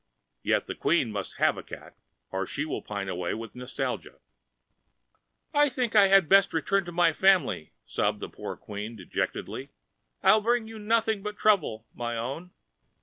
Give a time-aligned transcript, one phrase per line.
[0.41, 1.95] Yet the Queen must have a cat
[2.31, 4.17] or she will pine quite away with nostalgia."
[5.53, 9.69] "I think I had best return to my family," sobbed the poor Queen, dejectedly.
[10.23, 12.49] "I bring you nothing but trouble, my own."